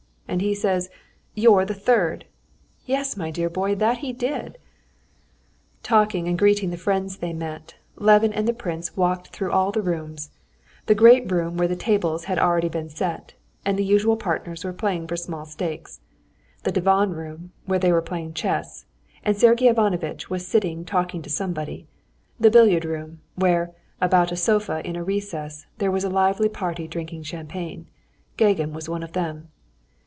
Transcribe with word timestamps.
And 0.27 0.39
he 0.41 0.55
says, 0.55 0.89
'You're 1.35 1.65
the 1.65 1.73
third.' 1.73 2.23
Yes, 2.85 3.17
my 3.17 3.31
dear 3.31 3.49
boy, 3.49 3.75
that 3.75 3.97
he 3.97 4.13
did!" 4.13 4.57
Talking 5.83 6.25
and 6.25 6.39
greeting 6.39 6.69
the 6.69 6.77
friends 6.77 7.17
they 7.17 7.33
met, 7.33 7.75
Levin 7.97 8.31
and 8.31 8.47
the 8.47 8.53
prince 8.53 8.95
walked 8.95 9.27
through 9.35 9.51
all 9.51 9.73
the 9.73 9.81
rooms: 9.81 10.29
the 10.85 10.95
great 10.95 11.29
room 11.29 11.57
where 11.57 11.67
tables 11.75 12.23
had 12.25 12.39
already 12.39 12.69
been 12.69 12.87
set, 12.87 13.33
and 13.65 13.77
the 13.77 13.83
usual 13.83 14.15
partners 14.15 14.63
were 14.63 14.71
playing 14.71 15.05
for 15.05 15.17
small 15.17 15.45
stakes; 15.45 15.99
the 16.63 16.71
divan 16.71 17.09
room, 17.11 17.51
where 17.65 17.79
they 17.79 17.91
were 17.91 18.01
playing 18.01 18.33
chess, 18.33 18.85
and 19.25 19.35
Sergey 19.35 19.67
Ivanovitch 19.67 20.29
was 20.29 20.47
sitting 20.47 20.85
talking 20.85 21.21
to 21.23 21.29
somebody; 21.29 21.87
the 22.39 22.49
billiard 22.49 22.85
room, 22.85 23.19
where, 23.35 23.73
about 23.99 24.31
a 24.31 24.37
sofa 24.37 24.79
in 24.87 24.95
a 24.95 25.03
recess, 25.03 25.65
there 25.79 25.91
was 25.91 26.05
a 26.05 26.09
lively 26.09 26.47
party 26.47 26.87
drinking 26.87 27.23
champagne—Gagin 27.23 28.71
was 28.71 28.87
one 28.87 29.03
of 29.03 29.11
them. 29.11 29.49